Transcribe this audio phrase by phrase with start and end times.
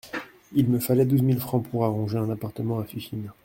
[0.53, 3.31] Il me fallait douze mille francs pour arranger un appartement à Fifine.